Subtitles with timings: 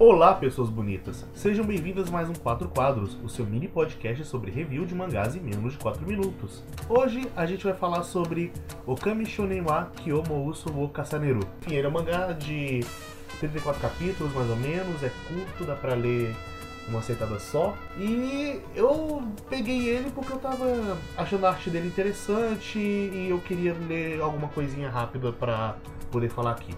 [0.00, 1.26] Olá, pessoas bonitas!
[1.34, 5.34] Sejam bem-vindas a mais um Quatro Quadros, o seu mini podcast sobre review de mangás
[5.34, 6.62] em menos de 4 minutos.
[6.88, 8.52] Hoje a gente vai falar sobre
[8.86, 11.40] Okami Shonen wa Kyomo Uso wo Kasaneru.
[11.60, 12.78] Enfim, ele é um mangá de
[13.40, 16.32] 34 capítulos, mais ou menos, é curto, dá pra ler
[16.88, 17.76] uma sentada só.
[17.98, 19.20] E eu
[19.50, 24.46] peguei ele porque eu tava achando a arte dele interessante e eu queria ler alguma
[24.46, 25.74] coisinha rápida pra
[26.12, 26.72] poder falar aqui.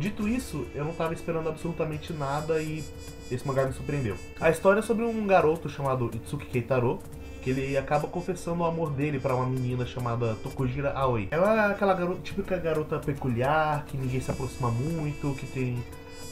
[0.00, 2.82] Dito isso, eu não estava esperando absolutamente nada e
[3.30, 4.16] esse mangá me surpreendeu.
[4.40, 6.98] A história é sobre um garoto chamado Itsuki Keitaro,
[7.42, 11.28] que ele acaba confessando o amor dele para uma menina chamada Tokujira Aoi.
[11.30, 15.76] Ela é aquela garota, típica garota peculiar, que ninguém se aproxima muito, que tem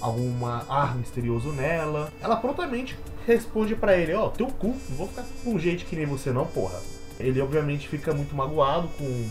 [0.01, 2.11] alguma ar misterioso nela.
[2.23, 5.95] Ela prontamente responde para ele: Ó, oh, teu cu, não vou ficar com gente que
[5.95, 6.81] nem você não, porra.
[7.21, 9.29] Ele obviamente fica muito magoado com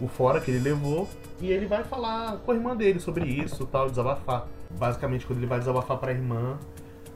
[0.00, 1.08] o fora que ele levou
[1.40, 4.46] e ele vai falar com a irmã dele sobre isso, tal, desabafar.
[4.70, 6.58] Basicamente, quando ele vai desabafar para a irmã,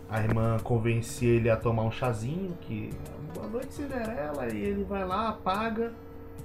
[0.08, 2.90] a irmã convence ele a tomar um chazinho, que
[3.34, 5.92] boa noite Cinderela, e ele vai lá, apaga,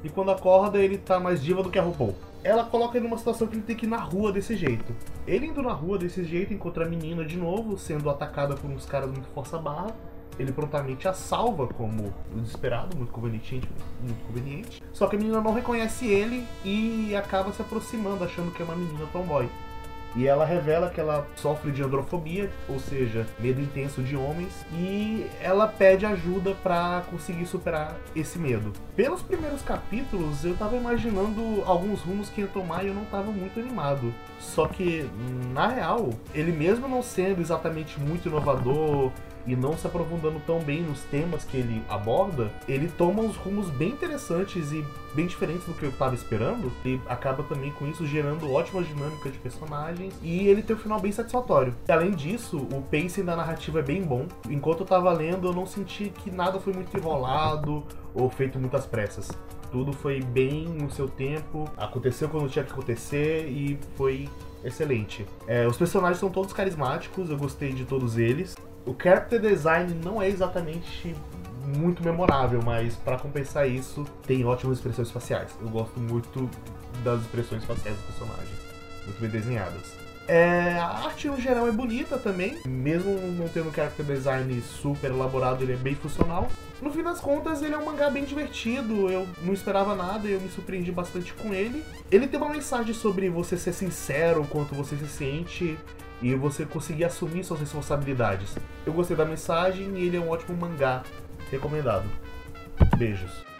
[0.04, 2.16] e quando acorda ele tá mais diva do que a RuPaul.
[2.44, 4.94] Ela coloca ele numa situação que ele tem que ir na rua desse jeito.
[5.26, 8.86] Ele indo na rua desse jeito encontra a menina de novo, sendo atacada por uns
[8.86, 9.96] caras muito força barra
[10.40, 13.62] ele prontamente a salva como desesperado, muito conveniente,
[14.02, 14.84] muito conveniente.
[14.92, 18.76] Só que a menina não reconhece ele e acaba se aproximando, achando que é uma
[18.76, 19.50] menina tomboy.
[20.16, 25.26] E ela revela que ela sofre de androfobia, ou seja, medo intenso de homens, e
[25.42, 28.72] ela pede ajuda para conseguir superar esse medo.
[28.96, 33.32] Pelos primeiros capítulos, eu tava imaginando alguns rumos que ia tomar e eu não tava
[33.32, 34.14] muito animado.
[34.40, 35.10] Só que,
[35.52, 39.12] na real, ele mesmo não sendo exatamente muito inovador,
[39.46, 43.70] e não se aprofundando tão bem nos temas que ele aborda, ele toma uns rumos
[43.70, 46.72] bem interessantes e bem diferentes do que eu estava esperando.
[46.86, 51.00] E acaba também com isso gerando ótima dinâmica de personagens e ele tem um final
[51.00, 51.76] bem satisfatório.
[51.88, 54.28] Além disso, o pacing da narrativa é bem bom.
[54.50, 57.84] Enquanto eu estava lendo, eu não senti que nada foi muito enrolado
[58.14, 59.30] ou feito muitas pressas.
[59.74, 64.30] Tudo foi bem no seu tempo, aconteceu quando tinha que acontecer e foi
[64.64, 65.26] excelente.
[65.48, 68.56] É, os personagens são todos carismáticos, eu gostei de todos eles.
[68.86, 71.16] O character design não é exatamente
[71.76, 75.58] muito memorável, mas para compensar isso, tem ótimas expressões faciais.
[75.60, 76.48] Eu gosto muito
[77.04, 78.60] das expressões faciais dos personagens,
[79.08, 79.98] muito bem desenhadas.
[80.28, 85.12] É, a arte no geral é bonita também, mesmo não tendo um character design super
[85.12, 86.48] elaborado, ele é bem funcional.
[86.82, 90.40] No fim das contas, ele é um mangá bem divertido, eu não esperava nada, eu
[90.40, 91.84] me surpreendi bastante com ele.
[92.12, 95.78] Ele tem uma mensagem sobre você ser sincero, quanto você se sente
[96.22, 98.56] e você conseguir assumir suas responsabilidades.
[98.86, 101.04] Eu gostei da mensagem e ele é um ótimo mangá
[101.52, 102.10] recomendado.
[102.98, 103.53] Beijos.